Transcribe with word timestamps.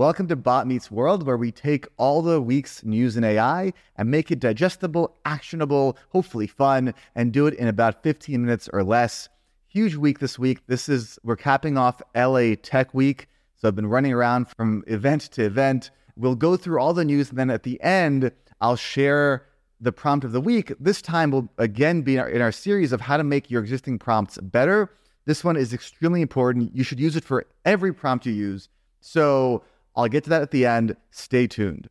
Welcome 0.00 0.28
to 0.28 0.36
Bot 0.36 0.66
Meets 0.66 0.90
World, 0.90 1.26
where 1.26 1.36
we 1.36 1.52
take 1.52 1.86
all 1.98 2.22
the 2.22 2.40
week's 2.40 2.82
news 2.82 3.18
in 3.18 3.22
AI 3.22 3.74
and 3.96 4.10
make 4.10 4.30
it 4.30 4.40
digestible, 4.40 5.14
actionable, 5.26 5.98
hopefully 6.08 6.46
fun, 6.46 6.94
and 7.14 7.34
do 7.34 7.46
it 7.46 7.52
in 7.52 7.68
about 7.68 8.02
15 8.02 8.40
minutes 8.40 8.70
or 8.72 8.82
less. 8.82 9.28
Huge 9.68 9.96
week 9.96 10.18
this 10.18 10.38
week. 10.38 10.60
This 10.68 10.88
is, 10.88 11.18
we're 11.22 11.36
capping 11.36 11.76
off 11.76 12.00
LA 12.16 12.54
Tech 12.62 12.94
Week. 12.94 13.28
So 13.56 13.68
I've 13.68 13.76
been 13.76 13.88
running 13.88 14.14
around 14.14 14.46
from 14.56 14.84
event 14.86 15.20
to 15.32 15.44
event. 15.44 15.90
We'll 16.16 16.34
go 16.34 16.56
through 16.56 16.80
all 16.80 16.94
the 16.94 17.04
news, 17.04 17.28
and 17.28 17.38
then 17.38 17.50
at 17.50 17.64
the 17.64 17.78
end, 17.82 18.32
I'll 18.62 18.76
share 18.76 19.48
the 19.82 19.92
prompt 19.92 20.24
of 20.24 20.32
the 20.32 20.40
week. 20.40 20.72
This 20.80 21.02
time 21.02 21.30
will 21.30 21.50
again 21.58 22.00
be 22.00 22.14
in 22.14 22.20
our, 22.20 22.28
in 22.30 22.40
our 22.40 22.52
series 22.52 22.92
of 22.92 23.02
how 23.02 23.18
to 23.18 23.24
make 23.24 23.50
your 23.50 23.60
existing 23.60 23.98
prompts 23.98 24.38
better. 24.38 24.90
This 25.26 25.44
one 25.44 25.58
is 25.58 25.74
extremely 25.74 26.22
important. 26.22 26.74
You 26.74 26.84
should 26.84 27.00
use 27.00 27.16
it 27.16 27.24
for 27.24 27.44
every 27.66 27.92
prompt 27.92 28.24
you 28.24 28.32
use. 28.32 28.70
So 29.02 29.62
I'll 29.96 30.08
get 30.08 30.24
to 30.24 30.30
that 30.30 30.42
at 30.42 30.50
the 30.50 30.66
end. 30.66 30.96
Stay 31.10 31.46
tuned. 31.46 31.88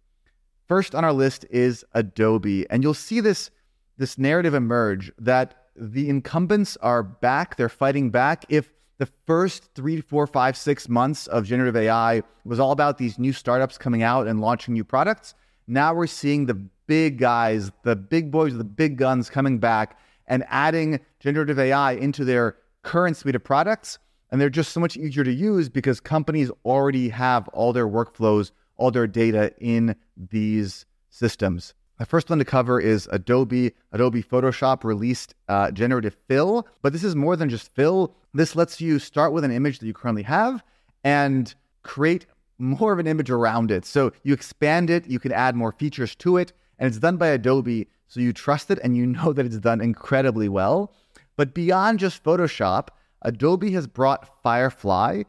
First 0.67 0.93
on 0.93 1.03
our 1.03 1.13
list 1.13 1.45
is 1.49 1.83
Adobe, 1.93 2.69
and 2.69 2.83
you'll 2.83 2.93
see 2.93 3.19
this 3.19 3.51
this 3.97 4.17
narrative 4.17 4.53
emerge 4.53 5.11
that 5.17 5.55
the 5.75 6.09
incumbents 6.09 6.77
are 6.77 7.03
back. 7.03 7.57
They're 7.57 7.67
fighting 7.67 8.11
back. 8.11 8.45
If 8.47 8.71
the 8.97 9.09
first 9.25 9.73
three, 9.75 9.99
four, 9.99 10.25
five, 10.27 10.55
six 10.55 10.87
months 10.87 11.27
of 11.27 11.45
generative 11.45 11.75
AI 11.75 12.23
was 12.45 12.59
all 12.59 12.71
about 12.71 12.97
these 12.97 13.19
new 13.19 13.33
startups 13.33 13.77
coming 13.77 14.03
out 14.03 14.27
and 14.27 14.39
launching 14.39 14.73
new 14.73 14.83
products, 14.83 15.33
now 15.67 15.93
we're 15.93 16.07
seeing 16.07 16.45
the 16.45 16.53
big 16.87 17.17
guys, 17.17 17.71
the 17.83 17.95
big 17.95 18.31
boys, 18.31 18.57
the 18.57 18.63
big 18.63 18.97
guns 18.97 19.29
coming 19.29 19.59
back 19.59 19.99
and 20.27 20.43
adding 20.47 20.99
generative 21.19 21.59
AI 21.59 21.93
into 21.93 22.23
their 22.23 22.57
current 22.83 23.17
suite 23.17 23.35
of 23.35 23.43
products 23.43 23.99
and 24.31 24.39
they're 24.39 24.49
just 24.49 24.71
so 24.71 24.79
much 24.79 24.97
easier 24.97 25.23
to 25.23 25.31
use 25.31 25.69
because 25.69 25.99
companies 25.99 26.51
already 26.65 27.09
have 27.09 27.47
all 27.49 27.73
their 27.73 27.87
workflows, 27.87 28.51
all 28.77 28.91
their 28.91 29.07
data 29.07 29.53
in 29.59 29.95
these 30.15 30.85
systems. 31.09 31.73
The 31.97 32.05
first 32.05 32.29
one 32.29 32.39
to 32.39 32.45
cover 32.45 32.79
is 32.79 33.09
Adobe. 33.11 33.73
Adobe 33.91 34.23
Photoshop 34.23 34.85
released 34.85 35.35
uh, 35.49 35.71
generative 35.71 36.15
fill, 36.27 36.65
but 36.81 36.93
this 36.93 37.03
is 37.03 37.15
more 37.15 37.35
than 37.35 37.49
just 37.49 37.73
fill. 37.75 38.15
This 38.33 38.55
lets 38.55 38.79
you 38.79 38.99
start 38.99 39.33
with 39.33 39.43
an 39.43 39.51
image 39.51 39.79
that 39.79 39.85
you 39.85 39.93
currently 39.93 40.23
have 40.23 40.63
and 41.03 41.53
create 41.83 42.25
more 42.57 42.93
of 42.93 42.99
an 42.99 43.07
image 43.07 43.29
around 43.29 43.71
it. 43.71 43.85
So 43.85 44.13
you 44.23 44.33
expand 44.33 44.89
it, 44.89 45.07
you 45.07 45.19
can 45.19 45.31
add 45.31 45.55
more 45.55 45.73
features 45.73 46.15
to 46.15 46.37
it, 46.37 46.53
and 46.77 46.87
it's 46.87 46.99
done 46.99 47.17
by 47.17 47.27
Adobe. 47.27 47.89
So 48.07 48.21
you 48.21 48.31
trust 48.31 48.71
it 48.71 48.79
and 48.81 48.95
you 48.95 49.05
know 49.17 49.33
that 49.33 49.45
it's 49.45 49.57
done 49.57 49.81
incredibly 49.81 50.47
well. 50.47 50.93
But 51.35 51.53
beyond 51.53 51.99
just 51.99 52.23
Photoshop, 52.23 52.89
Adobe 53.21 53.71
has 53.71 53.87
brought 53.87 54.41
Firefly 54.41 55.23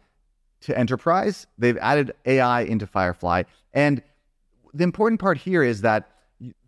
to 0.62 0.78
enterprise. 0.78 1.46
They've 1.58 1.78
added 1.78 2.12
AI 2.26 2.62
into 2.62 2.86
Firefly. 2.86 3.44
And 3.72 4.02
the 4.74 4.84
important 4.84 5.20
part 5.20 5.38
here 5.38 5.62
is 5.62 5.80
that 5.80 6.10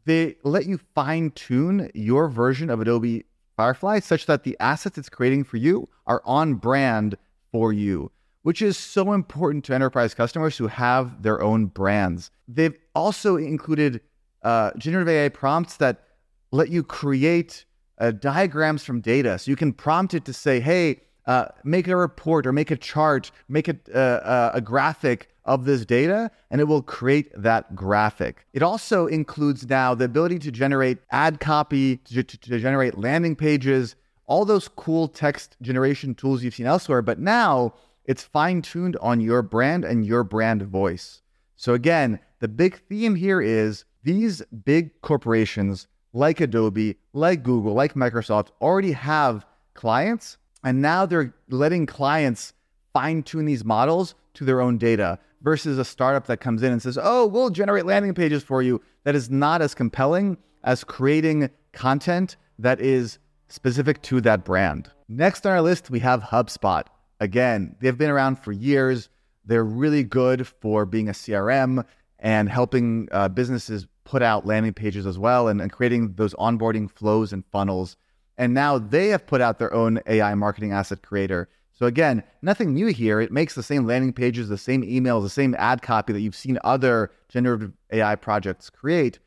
they 0.05 0.37
let 0.43 0.67
you 0.67 0.81
fine 0.95 1.31
tune 1.31 1.91
your 1.95 2.29
version 2.29 2.71
of 2.71 2.81
Adobe 2.81 3.25
Firefly 3.57 4.01
such 4.01 4.27
that 4.27 4.45
the 4.45 4.57
assets 4.61 4.99
it's 4.99 5.09
creating 5.09 5.45
for 5.45 5.59
you 5.59 5.89
are 6.07 6.23
on 6.25 6.55
brand 6.55 7.17
for 7.53 7.73
you, 7.73 8.11
which 8.43 8.63
is 8.63 8.77
so 8.77 9.13
important 9.13 9.65
to 9.67 9.75
enterprise 9.75 10.15
customers 10.15 10.57
who 10.57 10.67
have 10.67 11.23
their 11.23 11.41
own 11.43 11.67
brands. 11.67 12.31
They've 12.49 12.77
also 12.95 13.37
included 13.37 14.01
uh, 14.43 14.73
generative 14.77 15.09
AI 15.09 15.29
prompts 15.29 15.77
that 15.77 16.05
let 16.51 16.71
you 16.71 16.83
create 16.83 17.65
uh, 17.99 18.11
diagrams 18.11 18.85
from 18.85 19.01
data. 19.01 19.39
So 19.39 19.51
you 19.51 19.57
can 19.57 19.73
prompt 19.73 20.15
it 20.15 20.25
to 20.25 20.33
say, 20.33 20.59
hey, 20.59 21.03
uh, 21.27 21.47
make 21.65 21.89
a 21.89 21.97
report 21.97 22.47
or 22.47 22.53
make 22.53 22.71
a 22.71 22.77
chart, 22.77 23.31
make 23.49 23.69
a, 23.69 23.77
uh, 23.95 23.99
uh, 23.99 24.51
a 24.55 24.61
graphic 24.61 25.29
of 25.45 25.65
this 25.65 25.85
data, 25.85 26.31
and 26.51 26.61
it 26.61 26.65
will 26.65 26.83
create 26.83 27.31
that 27.37 27.75
graphic. 27.75 28.47
It 28.53 28.63
also 28.63 29.07
includes 29.07 29.69
now 29.69 29.95
the 29.95 30.05
ability 30.05 30.39
to 30.41 30.51
generate 30.51 30.99
ad 31.11 31.41
copy, 31.41 31.97
to, 31.97 32.23
to, 32.23 32.59
generate 32.59 32.99
landing 32.99 33.35
pages, 33.35 33.97
all 34.27 34.45
those 34.45 34.69
cool 34.69 35.09
text 35.09 35.57
generation 35.61 36.15
tools 36.15 36.43
you've 36.43 36.55
seen 36.55 36.67
elsewhere. 36.67 37.03
But 37.03 37.19
now 37.19 37.75
it's 38.05 38.23
fine 38.23 38.63
tuned 38.63 38.97
on 39.01 39.21
your 39.21 39.43
brand 39.43 39.85
and 39.85 40.07
your 40.07 40.25
brand 40.25 40.63
voice. 40.63 41.23
So, 41.57 41.75
again, 41.75 42.19
the 42.41 42.49
big 42.49 42.81
theme 42.89 43.15
here 43.15 43.41
is 43.41 43.85
these 44.03 44.43
big 44.65 45.01
corporations 45.01 45.87
like 46.13 46.41
Adobe, 46.41 46.97
like 47.13 47.43
Google, 47.43 47.75
like 47.75 47.95
Microsoft 47.95 48.49
already 48.61 48.93
have 48.93 49.47
clients 49.75 50.39
and 50.65 50.83
now 50.83 51.07
they're 51.07 51.35
letting 51.49 51.87
clients 51.87 52.55
fine 52.93 53.23
tune 53.23 53.45
these 53.45 53.65
models 53.65 54.15
to 54.35 54.45
their 54.45 54.61
own 54.61 54.79
data 54.79 55.19
versus 55.43 55.79
a 55.79 55.85
startup 55.85 56.27
that 56.27 56.41
comes 56.41 56.63
in 56.63 56.73
and 56.73 56.81
says, 56.81 56.99
oh, 57.01 57.27
we'll 57.27 57.51
generate 57.51 57.87
landing 57.87 58.15
pages 58.15 58.43
for 58.43 58.63
you. 58.63 58.81
That 59.05 59.15
is 59.15 59.31
not 59.31 59.61
as 59.61 59.75
compelling 59.75 60.39
as 60.63 60.85
creating 60.85 61.51
content 61.73 62.37
that 62.59 62.81
is 62.81 63.19
specific 63.49 64.01
to 64.03 64.21
that 64.21 64.45
brand. 64.45 64.91
Next 65.09 65.45
on 65.45 65.53
our 65.53 65.63
list, 65.63 65.91
we 65.91 65.99
have 66.01 66.23
HubSpot. 66.23 66.85
Again, 67.21 67.77
they've 67.81 67.99
been 67.99 68.11
around 68.11 68.37
for 68.37 68.53
years. 68.53 69.09
They're 69.45 69.65
really 69.65 70.05
good 70.05 70.47
for 70.47 70.87
being 70.87 71.09
a 71.09 71.13
CRM 71.13 71.85
and 72.19 72.49
helping 72.49 73.09
uh, 73.11 73.29
businesses 73.29 73.87
put 74.05 74.23
out 74.23 74.47
landing 74.47 74.73
pages 74.73 75.07
as 75.07 75.19
well 75.19 75.49
and, 75.49 75.61
and 75.61 75.73
creating 75.73 76.15
those 76.15 76.35
onboarding 76.35 76.91
flows 76.91 77.33
and 77.33 77.45
funnels. 77.47 77.97
And 78.39 78.55
now 78.55 78.79
they 78.79 79.09
have 79.09 79.27
put 79.27 79.41
out 79.41 79.59
their 79.59 79.73
own 79.73 80.01
AI 80.07 80.35
marketing 80.35 80.73
asset 80.73 81.03
creator. 81.03 81.49
So 81.73 81.87
again, 81.87 82.23
nothing 82.43 82.75
new 82.75 82.87
here. 82.89 83.21
It 83.21 83.33
makes 83.33 83.55
the 83.55 83.63
same 83.63 83.87
landing 83.87 84.13
pages, 84.13 84.49
the 84.49 84.59
same 84.59 84.83
emails, 84.83 85.23
the 85.23 85.31
same 85.31 85.55
ad 85.59 85.83
copy 85.83 86.13
that 86.13 86.21
you've 86.21 86.37
seen 86.37 86.59
other 86.65 87.11
generative 87.29 87.73
AI 87.91 88.15
projects 88.15 88.71
create. 88.71 89.19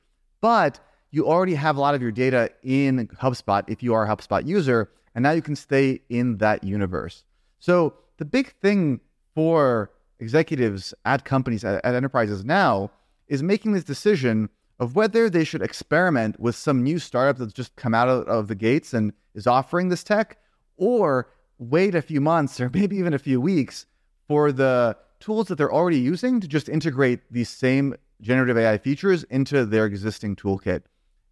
But 0.41 0.79
you 1.11 1.27
already 1.27 1.55
have 1.55 1.77
a 1.77 1.79
lot 1.79 1.95
of 1.95 2.01
your 2.01 2.11
data 2.11 2.51
in 2.63 3.07
HubSpot 3.21 3.63
if 3.67 3.81
you 3.81 3.93
are 3.93 4.05
a 4.05 4.15
HubSpot 4.15 4.45
user, 4.45 4.89
and 5.13 5.23
now 5.23 5.31
you 5.31 5.41
can 5.41 5.55
stay 5.55 6.01
in 6.09 6.37
that 6.37 6.63
universe. 6.63 7.23
So 7.59 7.93
the 8.17 8.25
big 8.25 8.53
thing 8.61 8.99
for 9.33 9.91
executives 10.19 10.93
at 11.05 11.25
companies, 11.25 11.63
at, 11.63 11.85
enterprises 11.85 12.45
now, 12.45 12.91
is 13.27 13.41
making 13.41 13.73
this 13.73 13.83
decision 13.83 14.49
of 14.79 14.95
whether 14.95 15.29
they 15.29 15.43
should 15.43 15.61
experiment 15.61 16.39
with 16.39 16.55
some 16.55 16.83
new 16.83 16.99
startup 16.99 17.37
that's 17.37 17.53
just 17.53 17.75
come 17.75 17.93
out 17.93 18.09
of, 18.09 18.27
of 18.27 18.47
the 18.47 18.55
gates 18.55 18.93
and 18.93 19.13
is 19.33 19.47
offering 19.47 19.89
this 19.89 20.03
tech, 20.03 20.37
or 20.77 21.29
wait 21.57 21.95
a 21.95 22.01
few 22.01 22.19
months 22.19 22.59
or 22.61 22.69
maybe 22.73 22.97
even 22.97 23.13
a 23.13 23.19
few 23.19 23.39
weeks 23.39 23.85
for 24.27 24.51
the 24.51 24.95
tools 25.19 25.47
that 25.47 25.55
they're 25.55 25.73
already 25.73 25.99
using 25.99 26.39
to 26.39 26.47
just 26.47 26.67
integrate 26.69 27.19
these 27.31 27.49
same 27.49 27.95
generative 28.21 28.57
AI 28.57 28.77
features 28.77 29.23
into 29.25 29.65
their 29.65 29.85
existing 29.85 30.35
toolkit. 30.35 30.83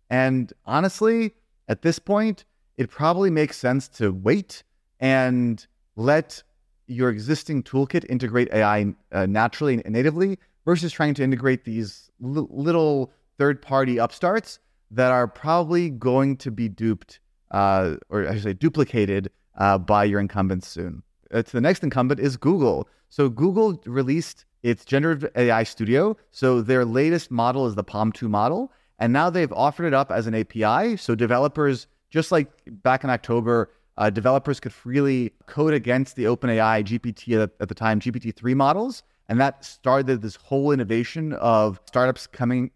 And 0.10 0.52
honestly, 0.66 1.34
at 1.68 1.82
this 1.82 2.00
point, 2.00 2.46
it 2.78 2.90
probably 2.90 3.30
makes 3.30 3.58
sense 3.58 3.88
to 3.90 4.12
wait 4.12 4.64
and 5.00 5.66
let 5.96 6.44
your 6.88 7.10
existing 7.10 7.64
toolkit 7.64 8.06
integrate 8.10 8.52
AI 8.52 8.94
uh, 9.12 9.26
naturally 9.26 9.82
and 9.84 9.94
natively 9.94 10.38
versus 10.66 10.92
trying 10.92 11.14
to 11.14 11.24
integrate 11.24 11.66
these 11.66 12.10
l- 12.24 12.48
little 12.50 13.12
third 13.38 13.62
party 13.62 13.98
upstarts 13.98 14.60
that 14.92 15.12
are 15.12 15.28
probably 15.28 15.90
going 15.90 16.38
to 16.38 16.52
be 16.52 16.70
duped, 16.70 17.20
uh, 17.52 17.96
or 18.10 18.28
I 18.28 18.34
should 18.34 18.44
say 18.44 18.54
duplicated 18.54 19.32
uh, 19.58 19.78
by 19.78 20.04
your 20.04 20.20
incumbents 20.20 20.68
soon. 20.68 21.04
Uh, 21.32 21.42
the 21.42 21.62
next 21.62 21.84
incumbent 21.84 22.20
is 22.20 22.38
Google. 22.38 22.88
So 23.10 23.30
Google 23.30 23.82
released 23.86 24.46
its 24.62 24.86
generative 24.86 25.30
AI 25.36 25.64
studio. 25.64 26.16
So 26.32 26.62
their 26.62 26.86
latest 26.86 27.32
model 27.32 27.68
is 27.68 27.76
the 27.76 27.84
PaLM 27.84 28.14
2 28.14 28.30
model. 28.30 28.72
And 29.00 29.12
now 29.12 29.30
they've 29.30 29.52
offered 29.52 29.86
it 29.86 29.94
up 29.94 30.12
as 30.12 30.28
an 30.28 30.36
API. 30.36 30.98
So 30.98 31.16
developers, 31.16 31.88
just 32.10 32.32
like 32.32 32.50
back 32.68 33.04
in 33.04 33.10
October, 33.10 33.72
uh, 33.98 34.10
developers 34.10 34.60
could 34.60 34.74
freely 34.74 35.34
code 35.46 35.74
against 35.74 36.16
the 36.16 36.24
OpenAI 36.24 36.84
GPT 36.84 37.42
at, 37.42 37.52
at 37.60 37.68
the 37.68 37.76
time, 37.76 38.00
GPT-3 38.00 38.56
models. 38.56 39.04
And 39.30 39.40
that 39.40 39.64
started 39.64 40.22
this 40.22 40.36
whole 40.36 40.72
innovation 40.72 41.34
of 41.34 41.80
startups 41.86 42.28
coming 42.28 42.72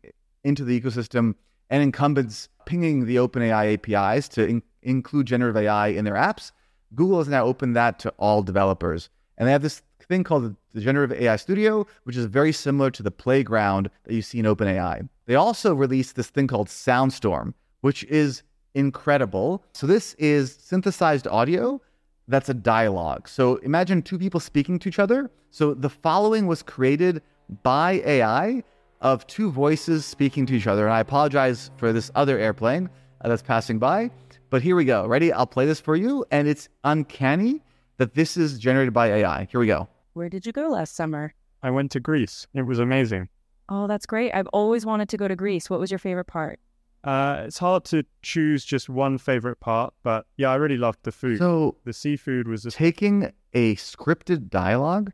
into 0.47 0.63
the 0.63 0.79
ecosystem 0.79 1.35
and 1.69 1.83
incumbents 1.83 2.47
pinging 2.65 3.05
the 3.05 3.17
OpenAI 3.17 3.73
APIs 3.73 4.27
to 4.29 4.47
in- 4.47 4.63
include 4.81 5.27
generative 5.27 5.57
AI 5.57 5.87
in 5.87 6.05
their 6.05 6.15
apps. 6.15 6.51
Google 6.95 7.17
has 7.17 7.27
now 7.27 7.45
opened 7.45 7.75
that 7.75 7.99
to 7.99 8.09
all 8.17 8.41
developers. 8.41 9.09
And 9.37 9.47
they 9.47 9.51
have 9.51 9.61
this 9.61 9.81
thing 10.07 10.23
called 10.23 10.55
the 10.73 10.81
Generative 10.81 11.21
AI 11.21 11.35
Studio, 11.35 11.85
which 12.05 12.15
is 12.15 12.25
very 12.25 12.53
similar 12.53 12.89
to 12.91 13.03
the 13.03 13.11
playground 13.11 13.89
that 14.05 14.13
you 14.13 14.21
see 14.21 14.39
in 14.39 14.45
OpenAI. 14.45 15.07
They 15.25 15.35
also 15.35 15.75
released 15.75 16.15
this 16.15 16.29
thing 16.29 16.47
called 16.47 16.69
Soundstorm, 16.69 17.53
which 17.81 18.05
is 18.05 18.43
incredible. 18.73 19.63
So 19.73 19.85
this 19.85 20.13
is 20.13 20.57
synthesized 20.61 21.27
audio 21.27 21.81
that's 22.27 22.49
a 22.49 22.53
dialogue. 22.53 23.27
So 23.27 23.55
imagine 23.57 24.01
two 24.01 24.19
people 24.19 24.39
speaking 24.39 24.79
to 24.79 24.89
each 24.89 24.99
other. 24.99 25.31
So 25.51 25.73
the 25.73 25.89
following 25.89 26.45
was 26.47 26.61
created 26.61 27.21
by 27.63 28.01
AI 28.05 28.63
of 29.01 29.25
two 29.27 29.51
voices 29.51 30.05
speaking 30.05 30.45
to 30.47 30.53
each 30.55 30.67
other. 30.67 30.85
And 30.85 30.93
I 30.93 30.99
apologize 30.99 31.71
for 31.77 31.93
this 31.93 32.11
other 32.15 32.37
airplane 32.37 32.89
uh, 33.21 33.29
that's 33.29 33.41
passing 33.41 33.79
by. 33.79 34.11
But 34.49 34.61
here 34.61 34.75
we 34.75 34.85
go. 34.85 35.05
Ready? 35.05 35.31
I'll 35.33 35.47
play 35.47 35.65
this 35.65 35.79
for 35.79 35.95
you. 35.95 36.25
And 36.31 36.47
it's 36.47 36.69
uncanny 36.83 37.63
that 37.97 38.13
this 38.13 38.37
is 38.37 38.59
generated 38.59 38.93
by 38.93 39.07
AI. 39.07 39.47
Here 39.51 39.59
we 39.59 39.67
go. 39.67 39.87
Where 40.13 40.29
did 40.29 40.45
you 40.45 40.51
go 40.51 40.69
last 40.69 40.95
summer? 40.95 41.33
I 41.61 41.71
went 41.71 41.91
to 41.91 41.99
Greece. 41.99 42.47
It 42.53 42.63
was 42.63 42.79
amazing. 42.79 43.29
Oh, 43.69 43.87
that's 43.87 44.05
great. 44.05 44.31
I've 44.33 44.47
always 44.47 44.85
wanted 44.85 45.09
to 45.09 45.17
go 45.17 45.27
to 45.27 45.35
Greece. 45.35 45.69
What 45.69 45.79
was 45.79 45.91
your 45.91 45.99
favorite 45.99 46.25
part? 46.25 46.59
Uh, 47.03 47.43
it's 47.45 47.57
hard 47.57 47.85
to 47.85 48.03
choose 48.21 48.65
just 48.65 48.89
one 48.89 49.17
favorite 49.17 49.59
part, 49.59 49.93
but 50.03 50.25
yeah, 50.35 50.49
I 50.49 50.55
really 50.55 50.77
loved 50.77 50.99
the 51.03 51.11
food. 51.11 51.37
So 51.37 51.77
the 51.85 51.93
seafood 51.93 52.47
was 52.47 52.63
just 52.63 52.77
taking 52.77 53.31
a 53.53 53.75
scripted 53.75 54.49
dialogue 54.49 55.11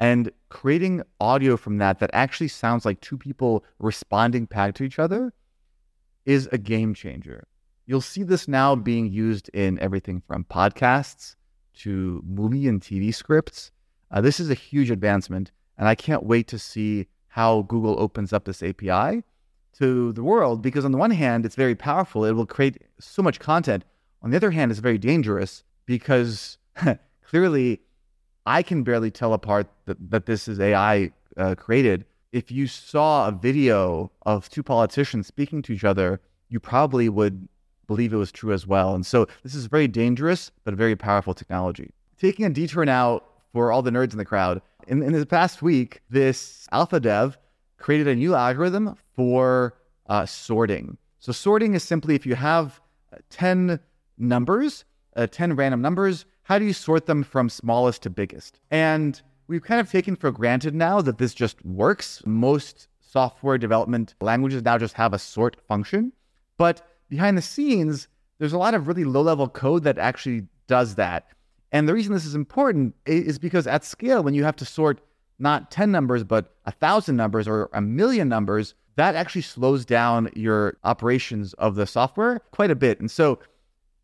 and 0.00 0.32
creating 0.48 1.02
audio 1.20 1.58
from 1.58 1.76
that 1.78 1.98
that 2.00 2.10
actually 2.14 2.48
sounds 2.48 2.86
like 2.86 3.00
two 3.00 3.18
people 3.18 3.64
responding 3.78 4.46
back 4.46 4.74
to 4.74 4.82
each 4.82 4.98
other 4.98 5.32
is 6.24 6.48
a 6.50 6.58
game 6.58 6.94
changer. 6.94 7.46
You'll 7.86 8.00
see 8.00 8.22
this 8.22 8.48
now 8.48 8.74
being 8.74 9.12
used 9.12 9.50
in 9.50 9.78
everything 9.78 10.22
from 10.26 10.44
podcasts 10.44 11.36
to 11.74 12.22
movie 12.26 12.66
and 12.66 12.80
TV 12.80 13.14
scripts. 13.14 13.72
Uh, 14.10 14.20
this 14.20 14.40
is 14.40 14.50
a 14.50 14.54
huge 14.54 14.90
advancement, 14.90 15.52
and 15.76 15.86
I 15.86 15.94
can't 15.94 16.24
wait 16.24 16.48
to 16.48 16.58
see 16.58 17.06
how 17.28 17.62
Google 17.62 18.00
opens 18.00 18.32
up 18.32 18.44
this 18.44 18.62
API 18.62 19.22
to 19.78 20.12
the 20.12 20.22
world 20.22 20.62
because, 20.62 20.84
on 20.84 20.92
the 20.92 20.98
one 20.98 21.10
hand, 21.10 21.44
it's 21.44 21.56
very 21.56 21.74
powerful, 21.74 22.24
it 22.24 22.32
will 22.32 22.46
create 22.46 22.78
so 22.98 23.22
much 23.22 23.38
content. 23.38 23.84
On 24.22 24.30
the 24.30 24.36
other 24.36 24.50
hand, 24.50 24.70
it's 24.70 24.80
very 24.80 24.98
dangerous 24.98 25.62
because 25.86 26.58
clearly 27.24 27.82
I 28.46 28.62
can 28.62 28.82
barely 28.82 29.10
tell 29.10 29.32
apart 29.32 29.68
that, 29.86 30.10
that 30.10 30.26
this 30.26 30.48
is 30.48 30.60
AI 30.60 31.12
uh, 31.36 31.54
created. 31.54 32.04
If 32.32 32.50
you 32.50 32.66
saw 32.66 33.28
a 33.28 33.32
video 33.32 34.10
of 34.22 34.48
two 34.48 34.62
politicians 34.62 35.26
speaking 35.26 35.62
to 35.62 35.72
each 35.72 35.84
other, 35.84 36.20
you 36.48 36.60
probably 36.60 37.08
would 37.08 37.48
believe 37.86 38.12
it 38.12 38.16
was 38.16 38.30
true 38.32 38.52
as 38.52 38.66
well. 38.66 38.94
And 38.94 39.04
so 39.04 39.26
this 39.42 39.54
is 39.54 39.66
very 39.66 39.88
dangerous, 39.88 40.52
but 40.64 40.74
very 40.74 40.94
powerful 40.96 41.34
technology. 41.34 41.90
Taking 42.18 42.44
a 42.44 42.50
detour 42.50 42.84
now 42.84 43.22
for 43.52 43.72
all 43.72 43.82
the 43.82 43.90
nerds 43.90 44.12
in 44.12 44.18
the 44.18 44.24
crowd. 44.24 44.62
In, 44.86 45.02
in 45.02 45.12
the 45.12 45.26
past 45.26 45.60
week, 45.60 46.00
this 46.08 46.68
AlphaDev 46.72 47.36
created 47.78 48.06
a 48.06 48.14
new 48.14 48.34
algorithm 48.34 48.94
for 49.14 49.74
uh, 50.08 50.26
sorting. 50.26 50.98
So 51.18 51.32
sorting 51.32 51.74
is 51.74 51.82
simply 51.82 52.14
if 52.14 52.24
you 52.26 52.34
have 52.34 52.80
10 53.30 53.80
numbers, 54.18 54.84
uh, 55.16 55.26
10 55.26 55.56
random 55.56 55.82
numbers, 55.82 56.26
how 56.50 56.58
do 56.58 56.64
you 56.64 56.72
sort 56.72 57.06
them 57.06 57.22
from 57.22 57.48
smallest 57.48 58.02
to 58.02 58.10
biggest? 58.10 58.58
And 58.72 59.22
we've 59.46 59.62
kind 59.62 59.80
of 59.80 59.88
taken 59.88 60.16
for 60.16 60.32
granted 60.32 60.74
now 60.74 61.00
that 61.00 61.18
this 61.18 61.32
just 61.32 61.64
works. 61.64 62.24
Most 62.26 62.88
software 62.98 63.56
development 63.56 64.16
languages 64.20 64.64
now 64.64 64.76
just 64.76 64.94
have 64.94 65.14
a 65.14 65.18
sort 65.20 65.56
function. 65.68 66.12
But 66.58 66.84
behind 67.08 67.38
the 67.38 67.42
scenes, 67.42 68.08
there's 68.38 68.52
a 68.52 68.58
lot 68.58 68.74
of 68.74 68.88
really 68.88 69.04
low 69.04 69.22
level 69.22 69.48
code 69.48 69.84
that 69.84 69.96
actually 69.96 70.48
does 70.66 70.96
that. 70.96 71.28
And 71.70 71.88
the 71.88 71.94
reason 71.94 72.14
this 72.14 72.26
is 72.26 72.34
important 72.34 72.96
is 73.06 73.38
because 73.38 73.68
at 73.68 73.84
scale, 73.84 74.24
when 74.24 74.34
you 74.34 74.42
have 74.42 74.56
to 74.56 74.64
sort 74.64 75.00
not 75.38 75.70
10 75.70 75.92
numbers, 75.92 76.24
but 76.24 76.56
a 76.66 76.72
thousand 76.72 77.14
numbers 77.14 77.46
or 77.46 77.70
a 77.74 77.80
million 77.80 78.28
numbers, 78.28 78.74
that 78.96 79.14
actually 79.14 79.42
slows 79.42 79.84
down 79.84 80.28
your 80.34 80.78
operations 80.82 81.52
of 81.54 81.76
the 81.76 81.86
software 81.86 82.40
quite 82.50 82.72
a 82.72 82.74
bit. 82.74 82.98
And 82.98 83.08
so 83.08 83.38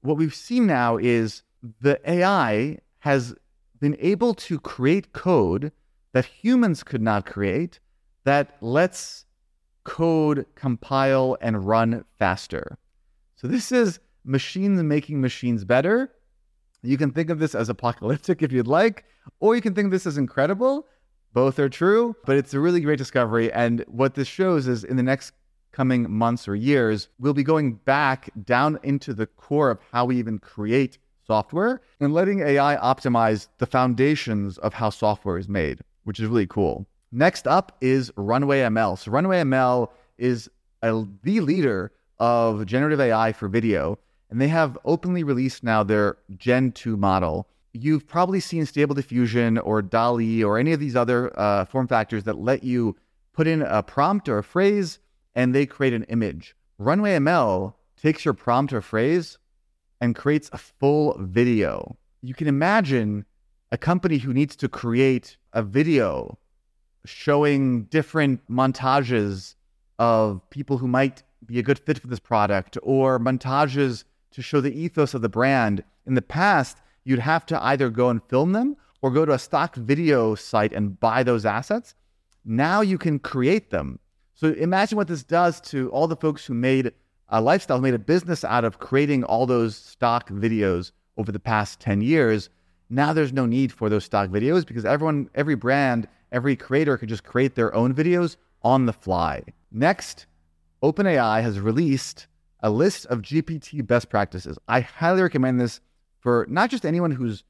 what 0.02 0.16
we've 0.16 0.32
seen 0.32 0.68
now 0.68 0.96
is 0.96 1.42
the 1.80 2.00
AI 2.10 2.78
has 3.00 3.34
been 3.80 3.96
able 4.00 4.34
to 4.34 4.58
create 4.58 5.12
code 5.12 5.72
that 6.12 6.24
humans 6.24 6.82
could 6.82 7.02
not 7.02 7.26
create 7.26 7.78
that 8.24 8.56
lets 8.60 9.24
code 9.84 10.46
compile 10.54 11.36
and 11.40 11.66
run 11.66 12.04
faster. 12.18 12.78
So 13.36 13.46
this 13.46 13.70
is 13.70 14.00
machines 14.24 14.82
making 14.82 15.20
machines 15.20 15.64
better. 15.64 16.10
You 16.82 16.98
can 16.98 17.12
think 17.12 17.30
of 17.30 17.38
this 17.38 17.54
as 17.54 17.68
apocalyptic 17.68 18.42
if 18.42 18.52
you'd 18.52 18.66
like, 18.66 19.04
or 19.40 19.54
you 19.54 19.62
can 19.62 19.74
think 19.74 19.86
of 19.86 19.92
this 19.92 20.06
as 20.06 20.18
incredible. 20.18 20.86
Both 21.32 21.58
are 21.58 21.68
true, 21.68 22.16
but 22.24 22.36
it's 22.36 22.54
a 22.54 22.60
really 22.60 22.80
great 22.80 22.98
discovery. 22.98 23.52
And 23.52 23.84
what 23.86 24.14
this 24.14 24.26
shows 24.26 24.66
is 24.66 24.84
in 24.84 24.96
the 24.96 25.02
next 25.02 25.32
coming 25.70 26.10
months 26.10 26.48
or 26.48 26.54
years, 26.54 27.08
we'll 27.18 27.34
be 27.34 27.42
going 27.42 27.74
back 27.74 28.30
down 28.44 28.78
into 28.82 29.12
the 29.12 29.26
core 29.26 29.70
of 29.70 29.78
how 29.92 30.06
we 30.06 30.16
even 30.16 30.38
create 30.38 30.98
software 31.26 31.80
and 32.00 32.14
letting 32.14 32.40
AI 32.40 32.76
optimize 32.76 33.48
the 33.58 33.66
foundations 33.66 34.58
of 34.58 34.74
how 34.74 34.90
software 34.90 35.38
is 35.38 35.48
made, 35.48 35.80
which 36.04 36.20
is 36.20 36.28
really 36.28 36.46
cool. 36.46 36.86
Next 37.12 37.46
up 37.46 37.76
is 37.80 38.12
Runway 38.16 38.60
ML. 38.60 38.98
So, 38.98 39.10
Runway 39.10 39.42
ML 39.42 39.88
is 40.18 40.50
a, 40.82 41.06
the 41.22 41.40
leader 41.40 41.92
of 42.18 42.66
generative 42.66 43.00
AI 43.00 43.32
for 43.32 43.48
video, 43.48 43.98
and 44.30 44.40
they 44.40 44.48
have 44.48 44.78
openly 44.84 45.22
released 45.22 45.62
now 45.62 45.82
their 45.82 46.16
Gen 46.36 46.72
2 46.72 46.96
model 46.96 47.48
you've 47.82 48.06
probably 48.06 48.40
seen 48.40 48.66
Stable 48.66 48.94
Diffusion 48.94 49.58
or 49.58 49.82
DALL-E 49.82 50.42
or 50.42 50.58
any 50.58 50.72
of 50.72 50.80
these 50.80 50.96
other 50.96 51.38
uh, 51.38 51.64
form 51.64 51.86
factors 51.86 52.24
that 52.24 52.38
let 52.38 52.64
you 52.64 52.96
put 53.32 53.46
in 53.46 53.62
a 53.62 53.82
prompt 53.82 54.28
or 54.28 54.38
a 54.38 54.44
phrase 54.44 54.98
and 55.34 55.54
they 55.54 55.66
create 55.66 55.92
an 55.92 56.04
image. 56.04 56.56
Runway 56.78 57.16
ML 57.16 57.74
takes 58.00 58.24
your 58.24 58.34
prompt 58.34 58.72
or 58.72 58.80
phrase 58.80 59.38
and 60.00 60.14
creates 60.14 60.50
a 60.52 60.58
full 60.58 61.16
video. 61.20 61.96
You 62.22 62.34
can 62.34 62.48
imagine 62.48 63.24
a 63.72 63.78
company 63.78 64.18
who 64.18 64.32
needs 64.32 64.56
to 64.56 64.68
create 64.68 65.36
a 65.52 65.62
video 65.62 66.38
showing 67.04 67.84
different 67.84 68.40
montages 68.50 69.54
of 69.98 70.40
people 70.50 70.78
who 70.78 70.88
might 70.88 71.22
be 71.46 71.58
a 71.58 71.62
good 71.62 71.78
fit 71.78 71.98
for 71.98 72.08
this 72.08 72.18
product 72.18 72.76
or 72.82 73.18
montages 73.18 74.04
to 74.32 74.42
show 74.42 74.60
the 74.60 74.78
ethos 74.78 75.14
of 75.14 75.22
the 75.22 75.28
brand. 75.28 75.82
In 76.06 76.14
the 76.14 76.22
past, 76.22 76.78
you'd 77.04 77.18
have 77.20 77.46
to 77.46 77.64
either 77.64 77.90
go 77.90 78.10
and 78.10 78.22
film 78.24 78.52
them 78.52 78.76
or 79.02 79.10
go 79.10 79.24
to 79.24 79.32
a 79.32 79.38
stock 79.38 79.76
video 79.76 80.34
site 80.34 80.72
and 80.72 80.98
buy 80.98 81.22
those 81.22 81.46
assets. 81.46 81.94
Now 82.44 82.80
you 82.80 82.98
can 82.98 83.18
create 83.18 83.70
them. 83.70 83.98
So 84.34 84.52
imagine 84.52 84.96
what 84.96 85.08
this 85.08 85.22
does 85.22 85.60
to 85.62 85.88
all 85.90 86.06
the 86.06 86.16
folks 86.16 86.44
who 86.44 86.54
made 86.54 86.92
Uh, 87.28 87.38
a 87.38 87.40
lifestyle, 87.40 87.80
made 87.80 87.94
a 87.94 87.98
business 87.98 88.44
out 88.44 88.64
of 88.64 88.78
creating 88.78 89.24
all 89.24 89.46
those 89.46 89.76
stock 89.76 90.28
videos 90.30 90.92
over 91.16 91.32
the 91.32 91.40
past 91.40 91.80
10 91.80 92.00
years. 92.00 92.50
Now 92.88 93.12
there's 93.12 93.32
no 93.32 93.46
need 93.46 93.72
for 93.72 93.88
those 93.88 94.04
stock 94.04 94.30
videos 94.30 94.66
because 94.66 94.84
everyone, 94.84 95.28
every 95.34 95.54
brand, 95.54 96.08
every 96.32 96.56
creator 96.56 96.96
can 96.96 97.08
just 97.08 97.24
create 97.24 97.54
their 97.54 97.74
own 97.74 97.94
videos 97.94 98.36
on 98.62 98.86
the 98.86 98.92
fly. 98.92 99.42
Next, 99.72 100.26
OpenAI 100.82 101.42
has 101.42 101.60
released 101.60 102.26
a 102.60 102.70
list 102.70 103.06
of 103.06 103.22
GPT 103.22 103.86
best 103.86 104.08
practices. 104.08 104.58
I 104.68 104.80
highly 104.80 105.22
recommend 105.22 105.60
this 105.60 105.80
for 106.20 106.46
not 106.48 106.70
just 106.70 106.86
anyone 106.86 107.10
who's 107.10 107.44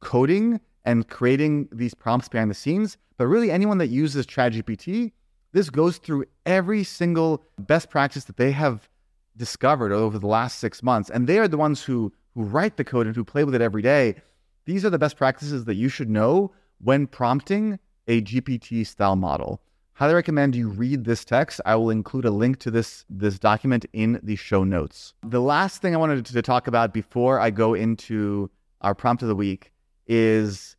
coding 0.00 0.60
and 0.84 1.08
creating 1.08 1.68
these 1.72 1.94
prompts 1.94 2.28
behind 2.28 2.50
the 2.50 2.54
scenes, 2.54 2.96
but 3.16 3.26
really 3.26 3.50
anyone 3.50 3.78
that 3.78 3.88
uses 3.88 4.26
ChatGPT. 4.26 5.12
This 5.52 5.70
goes 5.70 5.98
through 5.98 6.24
every 6.46 6.82
single 6.82 7.44
best 7.58 7.90
practice 7.90 8.24
that 8.24 8.36
they 8.36 8.52
have 8.52 8.88
discovered 9.36 9.92
over 9.92 10.18
the 10.18 10.26
last 10.26 10.58
six 10.58 10.82
months. 10.82 11.10
And 11.10 11.26
they 11.26 11.38
are 11.38 11.48
the 11.48 11.56
ones 11.56 11.82
who, 11.82 12.12
who 12.34 12.42
write 12.42 12.76
the 12.76 12.84
code 12.84 13.06
and 13.06 13.16
who 13.16 13.24
play 13.24 13.44
with 13.44 13.54
it 13.54 13.60
every 13.60 13.82
day. 13.82 14.16
These 14.64 14.84
are 14.84 14.90
the 14.90 14.98
best 14.98 15.16
practices 15.16 15.64
that 15.64 15.74
you 15.74 15.88
should 15.88 16.10
know 16.10 16.52
when 16.78 17.06
prompting 17.06 17.78
a 18.08 18.22
GPT 18.22 18.86
style 18.86 19.16
model. 19.16 19.62
Highly 19.94 20.14
recommend 20.14 20.56
you 20.56 20.68
read 20.68 21.04
this 21.04 21.24
text. 21.24 21.60
I 21.66 21.76
will 21.76 21.90
include 21.90 22.24
a 22.24 22.30
link 22.30 22.58
to 22.60 22.70
this, 22.70 23.04
this 23.10 23.38
document 23.38 23.86
in 23.92 24.18
the 24.22 24.36
show 24.36 24.64
notes. 24.64 25.14
The 25.22 25.40
last 25.40 25.82
thing 25.82 25.94
I 25.94 25.98
wanted 25.98 26.24
to 26.24 26.42
talk 26.42 26.66
about 26.66 26.94
before 26.94 27.38
I 27.38 27.50
go 27.50 27.74
into 27.74 28.50
our 28.80 28.94
prompt 28.94 29.22
of 29.22 29.28
the 29.28 29.36
week 29.36 29.70
is 30.06 30.76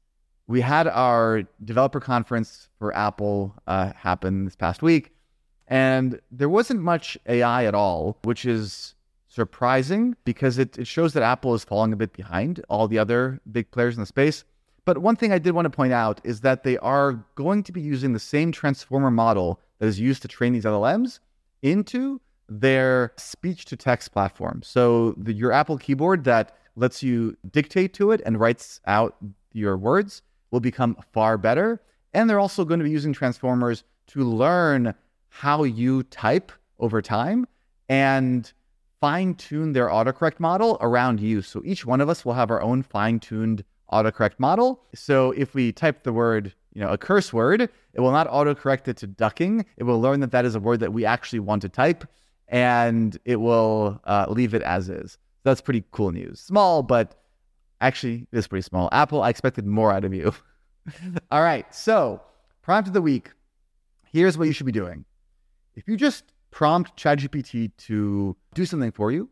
we 0.48 0.62
had 0.62 0.88
our 0.88 1.44
developer 1.64 2.00
conference 2.00 2.68
for 2.80 2.96
Apple 2.96 3.56
uh, 3.68 3.94
happen 3.96 4.46
this 4.46 4.56
past 4.56 4.82
week, 4.82 5.13
and 5.68 6.20
there 6.32 6.50
wasn't 6.50 6.82
much 6.82 7.18
AI 7.28 7.66
at 7.66 7.76
all, 7.76 8.18
which 8.24 8.46
is 8.46 8.96
surprising 9.28 10.16
because 10.26 10.58
it, 10.60 10.78
it 10.78 10.86
shows 10.86 11.14
that 11.14 11.24
Apple 11.24 11.56
is 11.56 11.64
falling 11.64 11.92
a 11.92 11.96
bit 11.96 12.14
behind 12.14 12.64
all 12.70 12.88
the 12.88 13.00
other 13.00 13.42
big 13.52 13.72
players 13.72 13.96
in 13.96 14.02
the 14.02 14.06
space. 14.06 14.44
But 14.86 14.98
one 14.98 15.16
thing 15.16 15.32
I 15.32 15.40
did 15.40 15.54
want 15.54 15.66
to 15.66 15.70
point 15.70 15.94
out 15.94 16.20
is 16.24 16.42
that 16.42 16.64
they 16.64 16.78
are 16.80 17.14
going 17.36 17.64
to 17.64 17.72
be 17.72 17.82
using 17.82 18.14
the 18.14 18.20
same 18.20 18.52
transformer 18.52 19.10
model 19.10 19.60
that 19.80 19.88
is 19.88 20.00
used 20.00 20.22
to 20.24 20.28
train 20.28 20.54
these 20.54 20.66
LLMs 20.66 21.20
into 21.62 22.20
their 22.50 23.14
speech 23.18 23.66
to 23.66 23.78
text 23.78 24.12
platform. 24.12 24.62
So 24.64 25.14
the, 25.18 25.34
your 25.34 25.52
Apple 25.52 25.78
keyboard 25.78 26.26
that 26.26 26.58
lets 26.76 27.02
you 27.02 27.38
dictate 27.52 27.94
to 27.94 28.12
it 28.12 28.22
and 28.26 28.40
writes 28.40 28.82
out 28.86 29.16
your 29.54 29.78
words 29.78 30.22
will 30.52 30.60
become 30.60 30.98
far 31.14 31.38
better. 31.38 31.82
And 32.14 32.30
they're 32.30 32.40
also 32.40 32.66
going 32.66 32.80
to 32.80 32.84
be 32.84 32.92
using 32.92 33.14
transformers 33.14 33.84
to 34.08 34.24
learn 34.24 34.94
how 35.34 35.64
you 35.64 36.04
type 36.04 36.52
over 36.78 37.02
time 37.02 37.48
and 37.90 38.54
fine 39.02 39.34
tune 39.34 39.74
their 39.74 39.88
autocorrect 39.88 40.40
model 40.40 40.78
around 40.80 41.20
you. 41.20 41.42
So 41.42 41.64
each 41.66 41.88
one 41.88 42.02
of 42.02 42.08
us 42.08 42.24
will 42.24 42.34
have 42.34 42.52
our 42.52 42.62
own 42.62 42.84
fine 42.84 43.20
tuned 43.20 43.64
autocorrect 43.92 44.38
model. 44.38 44.84
So 44.94 45.32
if 45.32 45.56
we 45.56 45.72
type 45.72 46.04
the 46.04 46.14
word, 46.14 46.54
you 46.74 46.82
know, 46.82 46.90
a 46.90 47.00
curse 47.00 47.34
word, 47.34 47.62
it 47.62 48.00
will 48.00 48.12
not 48.12 48.28
autocorrect 48.30 48.88
it 48.88 48.98
to 48.98 49.08
ducking. 49.08 49.66
It 49.76 49.84
will 49.84 50.00
learn 50.00 50.20
that 50.20 50.32
that 50.32 50.46
is 50.46 50.54
a 50.54 50.60
word 50.60 50.80
that 50.82 50.94
we 50.94 51.04
actually 51.04 51.40
want 51.40 51.64
to 51.64 51.70
type, 51.70 52.08
and 52.48 53.18
it 53.26 53.38
will 53.38 54.00
uh, 54.06 54.28
leave 54.30 54.54
it 54.54 54.62
as 54.62 54.88
is. 54.88 55.18
That's 55.44 55.62
pretty 55.62 55.84
cool 55.92 56.12
news. 56.12 56.40
Small, 56.40 56.84
but 56.84 57.20
actually, 57.82 58.28
it 58.32 58.38
is 58.38 58.48
pretty 58.48 58.64
small. 58.64 58.88
Apple, 58.92 59.24
I 59.24 59.30
expected 59.30 59.66
more 59.66 59.92
out 59.92 60.06
of 60.06 60.14
you. 60.14 60.32
All 61.32 61.42
right. 61.42 61.66
So 61.74 62.22
prompt 62.62 62.88
of 62.88 62.94
the 62.94 63.02
week. 63.02 63.32
Here's 64.12 64.38
what 64.38 64.46
you 64.46 64.54
should 64.54 64.68
be 64.68 64.72
doing. 64.72 65.06
If 65.76 65.88
you 65.88 65.98
just 65.98 66.34
prompt 66.52 66.96
ChatGPT 66.96 67.72
to 67.78 68.36
do 68.54 68.66
something 68.66 68.92
for 68.92 69.12
you, 69.12 69.30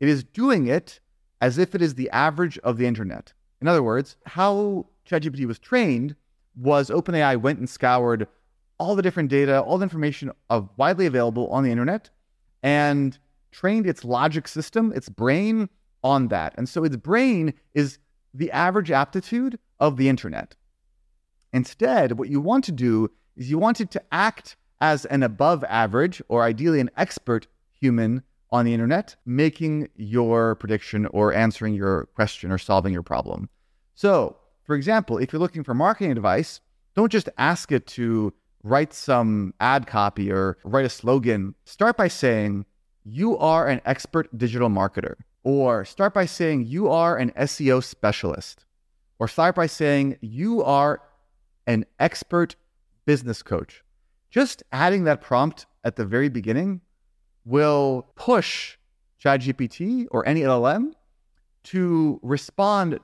it 0.00 0.08
is 0.08 0.24
doing 0.24 0.66
it 0.66 1.00
as 1.40 1.58
if 1.58 1.74
it 1.74 1.82
is 1.82 1.94
the 1.94 2.08
average 2.10 2.58
of 2.58 2.78
the 2.78 2.86
internet. 2.86 3.32
In 3.60 3.68
other 3.68 3.82
words, 3.82 4.16
how 4.26 4.86
ChatGPT 5.08 5.46
was 5.46 5.58
trained 5.58 6.16
was 6.56 6.90
OpenAI 6.90 7.40
went 7.40 7.58
and 7.58 7.68
scoured 7.68 8.26
all 8.78 8.96
the 8.96 9.02
different 9.02 9.28
data, 9.28 9.60
all 9.60 9.78
the 9.78 9.84
information 9.84 10.32
of 10.50 10.68
widely 10.76 11.06
available 11.06 11.48
on 11.48 11.62
the 11.62 11.70
internet, 11.70 12.10
and 12.62 13.18
trained 13.50 13.86
its 13.86 14.04
logic 14.04 14.48
system, 14.48 14.92
its 14.94 15.08
brain 15.08 15.68
on 16.02 16.28
that. 16.28 16.54
And 16.56 16.68
so 16.68 16.84
its 16.84 16.96
brain 16.96 17.54
is 17.74 17.98
the 18.34 18.50
average 18.50 18.90
aptitude 18.90 19.58
of 19.78 19.96
the 19.96 20.08
internet. 20.08 20.56
Instead, 21.52 22.18
what 22.18 22.30
you 22.30 22.40
want 22.40 22.64
to 22.64 22.72
do 22.72 23.10
is 23.36 23.50
you 23.50 23.58
want 23.58 23.80
it 23.80 23.90
to 23.90 24.02
act 24.10 24.56
as 24.82 25.04
an 25.06 25.22
above 25.22 25.62
average 25.64 26.20
or 26.28 26.42
ideally 26.42 26.80
an 26.80 26.90
expert 26.96 27.46
human 27.70 28.22
on 28.50 28.64
the 28.66 28.74
internet, 28.74 29.14
making 29.24 29.88
your 29.94 30.56
prediction 30.56 31.06
or 31.06 31.32
answering 31.32 31.72
your 31.72 32.06
question 32.16 32.50
or 32.50 32.58
solving 32.58 32.92
your 32.92 33.04
problem. 33.04 33.48
So, 33.94 34.36
for 34.64 34.74
example, 34.74 35.18
if 35.18 35.32
you're 35.32 35.40
looking 35.40 35.62
for 35.62 35.72
marketing 35.72 36.10
advice, 36.10 36.60
don't 36.96 37.12
just 37.12 37.28
ask 37.38 37.70
it 37.70 37.86
to 37.86 38.34
write 38.64 38.92
some 38.92 39.54
ad 39.60 39.86
copy 39.86 40.30
or 40.32 40.58
write 40.64 40.84
a 40.84 40.90
slogan. 40.90 41.54
Start 41.64 41.96
by 41.96 42.08
saying, 42.08 42.66
You 43.04 43.38
are 43.38 43.68
an 43.68 43.80
expert 43.86 44.36
digital 44.36 44.68
marketer. 44.68 45.14
Or 45.44 45.84
start 45.84 46.12
by 46.12 46.26
saying, 46.26 46.66
You 46.66 46.88
are 46.88 47.16
an 47.16 47.30
SEO 47.30 47.82
specialist. 47.82 48.64
Or 49.20 49.28
start 49.28 49.54
by 49.54 49.66
saying, 49.66 50.18
You 50.20 50.62
are 50.64 51.00
an 51.68 51.86
expert 52.00 52.56
business 53.06 53.42
coach. 53.42 53.81
Just 54.32 54.62
adding 54.72 55.04
that 55.04 55.20
prompt 55.20 55.66
at 55.84 55.96
the 55.96 56.06
very 56.06 56.30
beginning 56.30 56.80
will 57.44 58.06
push 58.14 58.78
ChatGPT 59.22 60.06
or 60.10 60.26
any 60.26 60.40
LLM 60.40 60.92
to 61.64 62.18
respond 62.22 62.98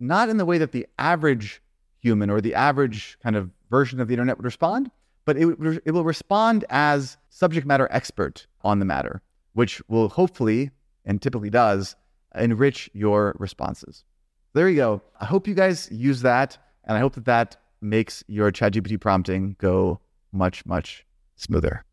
not 0.00 0.30
in 0.30 0.38
the 0.38 0.46
way 0.46 0.56
that 0.56 0.72
the 0.72 0.86
average 0.98 1.60
human 2.00 2.30
or 2.30 2.40
the 2.40 2.54
average 2.54 3.18
kind 3.22 3.36
of 3.36 3.50
version 3.68 4.00
of 4.00 4.08
the 4.08 4.14
internet 4.14 4.38
would 4.38 4.44
respond, 4.46 4.90
but 5.26 5.36
it, 5.36 5.82
it 5.84 5.90
will 5.90 6.02
respond 6.02 6.64
as 6.70 7.18
subject 7.28 7.66
matter 7.66 7.86
expert 7.90 8.46
on 8.62 8.78
the 8.78 8.86
matter, 8.86 9.20
which 9.52 9.82
will 9.88 10.08
hopefully, 10.08 10.70
and 11.04 11.20
typically 11.20 11.50
does, 11.50 11.94
enrich 12.34 12.88
your 12.94 13.36
responses. 13.38 14.02
There 14.54 14.70
you 14.70 14.76
go. 14.76 15.02
I 15.20 15.26
hope 15.26 15.46
you 15.46 15.54
guys 15.54 15.90
use 15.92 16.22
that, 16.22 16.56
and 16.84 16.96
I 16.96 17.00
hope 17.00 17.16
that 17.16 17.26
that 17.26 17.58
makes 17.82 18.24
your 18.28 18.50
ChatGPT 18.50 18.98
prompting 18.98 19.56
go 19.58 20.00
much, 20.34 20.66
much 20.66 21.06
smoother. 21.36 21.84